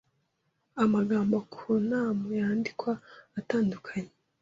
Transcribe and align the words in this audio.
Amagambo 0.83 1.37
ku 1.53 1.65
na 1.87 2.01
mu 2.19 2.29
yandikwa 2.39 2.93
atandukanye 3.39 4.13